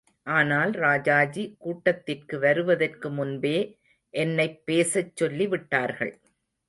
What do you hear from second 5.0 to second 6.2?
சொல்லி விட்டார்கள்.